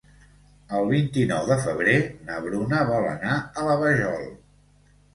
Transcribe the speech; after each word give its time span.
El 0.77 0.89
vint-i-nou 0.91 1.51
de 1.51 1.59
febrer 1.67 1.95
na 2.31 2.41
Bruna 2.49 2.83
vol 2.91 3.09
anar 3.13 3.39
a 3.45 3.71
la 3.71 3.81
Vajol. 3.87 4.29